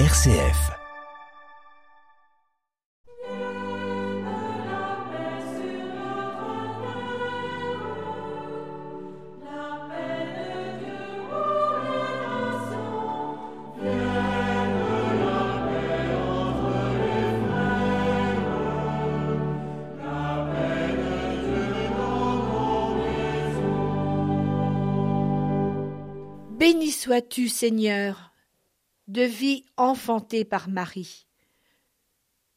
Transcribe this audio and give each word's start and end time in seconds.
RCF. 0.00 0.72
Béni 26.58 26.90
sois-tu, 26.90 27.48
Seigneur, 27.48 28.33
de 29.08 29.22
vie 29.22 29.64
enfantée 29.76 30.44
par 30.44 30.68
Marie. 30.68 31.26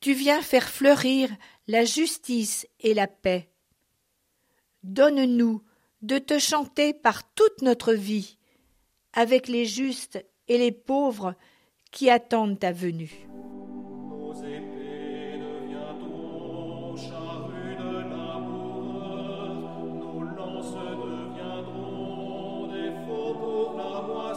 Tu 0.00 0.14
viens 0.14 0.42
faire 0.42 0.68
fleurir 0.68 1.30
la 1.68 1.84
justice 1.84 2.66
et 2.80 2.94
la 2.94 3.06
paix. 3.06 3.48
Donne-nous 4.82 5.62
de 6.02 6.18
te 6.18 6.38
chanter 6.38 6.92
par 6.92 7.32
toute 7.34 7.62
notre 7.62 7.92
vie, 7.92 8.36
avec 9.12 9.46
les 9.46 9.64
justes 9.64 10.24
et 10.48 10.58
les 10.58 10.72
pauvres 10.72 11.34
qui 11.92 12.10
attendent 12.10 12.58
ta 12.58 12.72
venue. 12.72 13.28
Lances 14.18 14.42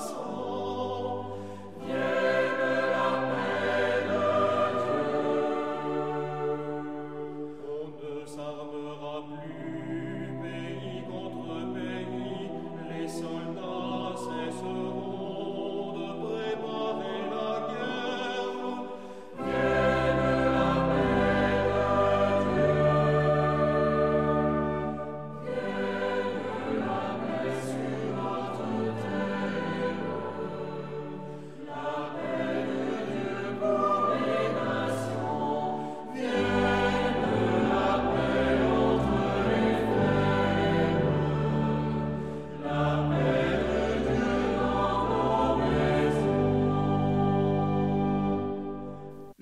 la. 0.09 0.24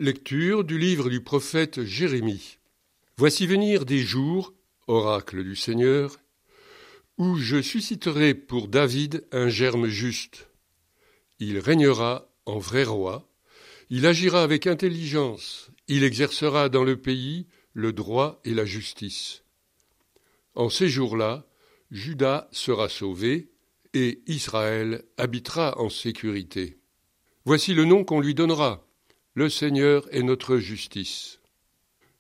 Lecture 0.04 0.66
du 0.66 0.78
livre 0.78 1.10
du 1.10 1.22
prophète 1.22 1.86
Jérémie. 1.86 2.58
Voici 3.16 3.48
venir 3.48 3.86
des 3.86 4.00
jours, 4.00 4.54
oracle 4.88 5.46
du 5.46 5.56
Seigneur, 5.56 6.18
où 7.18 7.38
je 7.38 7.62
susciterai 7.62 8.34
pour 8.34 8.68
David 8.68 9.26
un 9.32 9.48
germe 9.48 9.88
juste. 9.88 10.50
Il 11.40 11.58
régnera 11.58 12.28
en 12.46 12.60
vrai 12.60 12.84
roi, 12.84 13.32
il 13.90 14.06
agira 14.06 14.44
avec 14.44 14.68
intelligence, 14.68 15.72
il 15.88 16.04
exercera 16.04 16.68
dans 16.68 16.84
le 16.84 16.98
pays 16.98 17.48
le 17.72 17.94
droit 17.94 18.42
et 18.44 18.54
la 18.54 18.66
justice. 18.66 19.46
En 20.54 20.68
ces 20.68 20.90
jours-là, 20.90 21.48
Juda 21.92 22.50
sera 22.52 22.90
sauvé, 22.90 23.54
et 23.94 24.22
Israël 24.28 25.06
habitera 25.16 25.80
en 25.80 25.88
sécurité. 25.88 26.78
Voici 27.46 27.74
le 27.74 27.86
nom 27.86 28.04
qu'on 28.04 28.20
lui 28.20 28.34
donnera. 28.34 28.86
Le 29.36 29.50
Seigneur 29.50 30.08
est 30.14 30.22
notre 30.22 30.58
justice. 30.58 31.40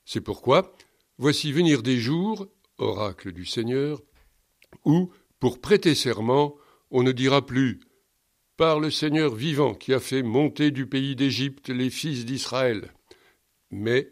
C'est 0.03 0.21
pourquoi, 0.21 0.75
voici 1.19 1.51
venir 1.51 1.83
des 1.83 1.99
jours, 1.99 2.47
oracle 2.79 3.31
du 3.31 3.45
Seigneur, 3.45 4.01
où, 4.83 5.11
pour 5.39 5.61
prêter 5.61 5.93
serment, 5.93 6.55
on 6.89 7.03
ne 7.03 7.11
dira 7.11 7.45
plus 7.45 7.81
Par 8.57 8.79
le 8.79 8.89
Seigneur 8.89 9.35
vivant 9.35 9.75
qui 9.75 9.93
a 9.93 9.99
fait 9.99 10.23
monter 10.23 10.71
du 10.71 10.87
pays 10.87 11.15
d'Égypte 11.15 11.69
les 11.69 11.91
fils 11.91 12.25
d'Israël, 12.25 12.91
mais 13.69 14.09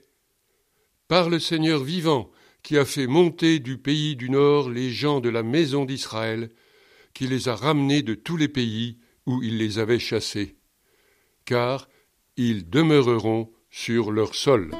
Par 1.08 1.32
le 1.32 1.40
Seigneur 1.40 1.84
vivant 1.84 2.30
qui 2.62 2.78
a 2.78 2.86
fait 2.86 3.08
monter 3.08 3.58
du 3.58 3.80
pays 3.80 4.16
du 4.16 4.30
nord 4.30 4.70
les 4.70 4.92
gens 4.92 5.22
de 5.22 5.30
la 5.30 5.42
maison 5.42 5.86
d'Israël, 5.86 6.52
qui 7.16 7.26
les 7.26 7.50
a 7.50 7.56
ramenés 7.56 8.04
de 8.04 8.14
tous 8.14 8.38
les 8.38 8.48
pays 8.48 9.00
où 9.26 9.42
il 9.42 9.58
les 9.58 9.80
avait 9.80 9.98
chassés. 9.98 10.56
Car 11.46 11.88
ils 12.38 12.70
demeureront 12.70 13.50
sur 13.70 14.12
leur 14.12 14.36
sol. 14.36 14.72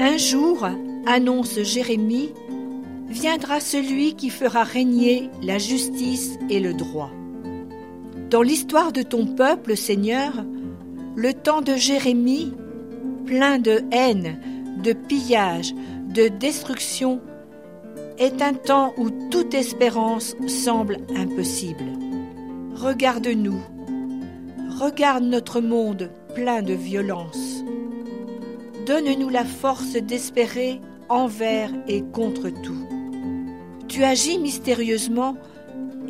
Un 0.00 0.16
jour, 0.16 0.68
annonce 1.06 1.60
Jérémie, 1.62 2.32
viendra 3.08 3.60
celui 3.60 4.14
qui 4.14 4.30
fera 4.30 4.64
régner 4.64 5.30
la 5.42 5.58
justice 5.58 6.38
et 6.50 6.60
le 6.60 6.74
droit. 6.74 7.10
Dans 8.30 8.42
l'histoire 8.42 8.92
de 8.92 9.02
ton 9.02 9.26
peuple, 9.26 9.76
Seigneur, 9.76 10.44
le 11.16 11.32
temps 11.32 11.62
de 11.62 11.74
Jérémie, 11.76 12.52
plein 13.24 13.58
de 13.58 13.82
haine, 13.90 14.40
de 14.82 14.92
pillage, 14.92 15.74
de 16.14 16.28
destruction, 16.28 17.20
est 18.18 18.42
un 18.42 18.54
temps 18.54 18.94
où 18.96 19.10
toute 19.30 19.54
espérance 19.54 20.34
semble 20.46 20.98
impossible. 21.14 21.84
Regarde-nous, 22.74 23.60
regarde 24.80 25.24
notre 25.24 25.60
monde 25.60 26.10
plein 26.34 26.62
de 26.62 26.74
violence. 26.74 27.64
Donne-nous 28.86 29.28
la 29.28 29.44
force 29.44 29.92
d'espérer 29.92 30.80
envers 31.08 31.70
et 31.86 32.02
contre 32.02 32.48
tout. 32.48 32.86
Tu 33.88 34.04
agis 34.04 34.38
mystérieusement 34.38 35.36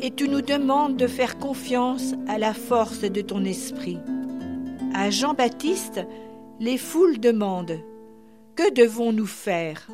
et 0.01 0.11
tu 0.11 0.29
nous 0.29 0.41
demandes 0.41 0.97
de 0.97 1.07
faire 1.07 1.37
confiance 1.37 2.13
à 2.27 2.37
la 2.37 2.53
force 2.53 3.01
de 3.01 3.21
ton 3.21 3.43
esprit. 3.45 3.97
À 4.93 5.09
Jean-Baptiste, 5.09 6.01
les 6.59 6.77
foules 6.77 7.19
demandent 7.19 7.79
Que 8.59 8.73
devons-nous 8.73 9.25
faire? 9.25 9.87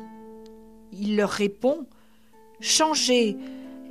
Il 0.92 1.16
leur 1.16 1.30
répond 1.30 1.86
Changez, 2.58 3.36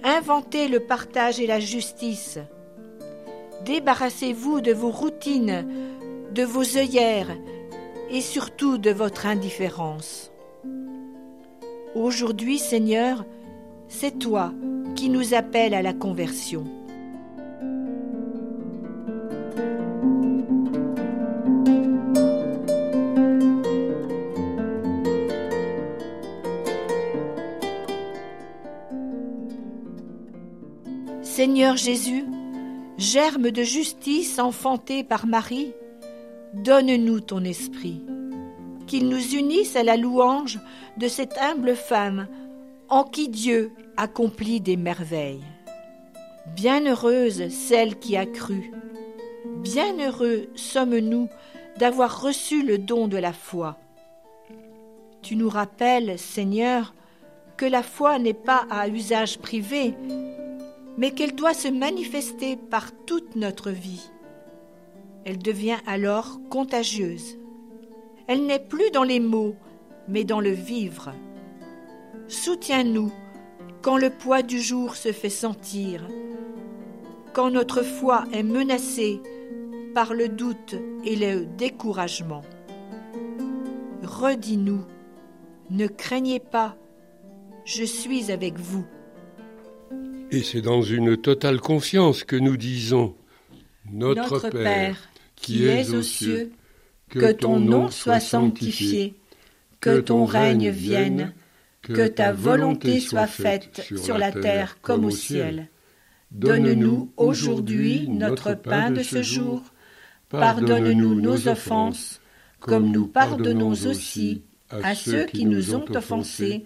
inventez 0.04 0.68
le 0.68 0.82
partage 0.82 1.40
et 1.40 1.48
la 1.48 1.62
justice. 1.62 2.40
Débarrassez-vous 3.64 4.60
de 4.60 4.74
vos 4.74 4.92
routines, 4.92 5.66
de 6.34 6.44
vos 6.44 6.76
œillères 6.76 7.38
et 8.10 8.20
surtout 8.20 8.78
de 8.78 8.92
votre 8.92 9.28
indifférence. 9.28 10.30
Aujourd'hui, 11.96 12.60
Seigneur, 12.60 13.24
c'est 13.88 14.20
toi 14.20 14.52
qui 14.98 15.08
nous 15.08 15.34
appelles 15.34 15.74
à 15.74 15.84
la 15.84 15.94
conversion. 15.94 16.66
Seigneur 31.36 31.76
Jésus, 31.76 32.24
germe 32.98 33.52
de 33.52 33.62
justice 33.62 34.40
enfanté 34.40 35.04
par 35.04 35.28
Marie, 35.28 35.74
donne-nous 36.54 37.20
ton 37.20 37.44
esprit, 37.44 38.02
qu'il 38.88 39.10
nous 39.10 39.36
unisse 39.36 39.76
à 39.76 39.84
la 39.84 39.98
louange 39.98 40.62
de 40.96 41.10
cette 41.10 41.38
humble 41.38 41.76
femme 41.76 42.30
en 42.88 43.04
qui 43.04 43.28
Dieu 43.28 43.74
accomplit 43.98 44.62
des 44.62 44.78
merveilles. 44.78 45.44
Bienheureuse 46.56 47.50
celle 47.50 48.00
qui 48.00 48.16
a 48.16 48.26
cru, 48.26 48.72
bienheureux 49.62 50.48
sommes-nous 50.56 51.28
d'avoir 51.78 52.22
reçu 52.22 52.64
le 52.64 52.78
don 52.78 53.10
de 53.10 53.18
la 53.18 53.34
foi. 53.34 53.78
Tu 55.22 55.36
nous 55.36 55.50
rappelles, 55.50 56.18
Seigneur, 56.18 56.94
que 57.58 57.66
la 57.66 57.84
foi 57.84 58.20
n'est 58.20 58.34
pas 58.34 58.66
à 58.70 58.88
usage 58.88 59.38
privé, 59.38 59.96
mais 60.98 61.12
qu'elle 61.12 61.36
doit 61.36 61.54
se 61.54 61.68
manifester 61.68 62.56
par 62.56 62.92
toute 63.06 63.36
notre 63.36 63.72
vie. 63.72 64.10
Elle 65.26 65.38
devient 65.38 65.78
alors 65.88 66.40
contagieuse. 66.50 67.38
Elle 68.28 68.46
n'est 68.46 68.60
plus 68.60 68.92
dans 68.92 69.04
les 69.04 69.20
mots, 69.20 69.56
mais 70.08 70.24
dans 70.24 70.40
le 70.40 70.52
vivre. 70.52 71.14
Soutiens-nous 72.28 73.12
quand 73.82 73.98
le 73.98 74.10
poids 74.10 74.42
du 74.42 74.60
jour 74.60 74.96
se 74.96 75.12
fait 75.12 75.30
sentir, 75.30 76.08
quand 77.34 77.52
notre 77.52 77.84
foi 77.84 78.26
est 78.34 78.44
menacée 78.44 79.22
par 79.94 80.14
le 80.14 80.28
doute 80.28 80.76
et 81.04 81.16
le 81.16 81.46
découragement. 81.46 82.42
Redis-nous, 84.04 84.82
ne 85.70 85.88
craignez 85.88 86.40
pas, 86.40 86.76
je 87.64 87.84
suis 87.84 88.32
avec 88.32 88.58
vous. 88.58 88.86
Et 90.32 90.44
c'est 90.44 90.62
dans 90.62 90.82
une 90.82 91.18
totale 91.18 91.60
confiance 91.60 92.24
que 92.24 92.36
nous 92.36 92.58
disons 92.58 93.16
Notre, 93.92 94.22
Notre 94.22 94.50
Père, 94.50 94.98
qui 95.36 95.66
es 95.66 95.94
aux 95.94 96.02
cieux, 96.02 96.52
que 97.10 97.32
ton 97.32 97.60
nom 97.60 97.90
soit 97.90 98.20
sanctifié, 98.20 99.14
que 99.80 100.00
ton 100.00 100.26
règne 100.26 100.70
vienne, 100.70 101.34
que 101.82 102.08
ta 102.08 102.32
volonté 102.32 103.00
soit 103.00 103.28
faite 103.28 103.88
sur 103.96 104.18
la 104.18 104.32
terre 104.32 104.78
comme 104.82 105.06
au 105.06 105.12
ciel. 105.12 105.70
Donne-nous 106.32 107.12
aujourd'hui 107.18 108.08
notre 108.10 108.56
pain 108.56 108.92
de 108.92 109.04
ce 109.04 109.22
jour. 109.22 109.62
Pardonne-nous 110.30 111.22
nos 111.22 111.48
offenses, 111.48 112.20
comme 112.60 112.92
nous 112.92 113.08
pardonnons 113.08 113.72
aussi 113.86 114.42
à 114.72 114.96
ceux 114.96 115.26
qui 115.26 115.46
nous 115.46 115.76
ont 115.76 115.86
offensés, 115.96 116.66